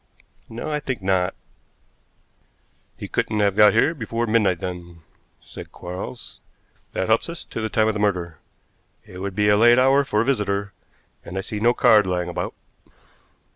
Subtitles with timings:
[0.49, 1.35] "No, I think not."
[2.97, 5.03] "He couldn't have got here before midnight, then,"
[5.43, 6.39] said Quarles.
[6.93, 8.39] "That helps us to the time of the murder.
[9.05, 10.73] It would be a late hour for a visitor,
[11.23, 12.55] and I see no card lying about."